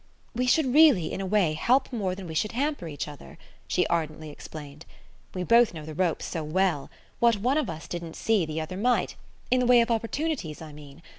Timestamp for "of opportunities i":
9.79-10.73